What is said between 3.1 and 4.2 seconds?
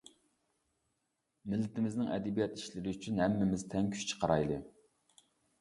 ھەممىمىز تەڭ كۈچ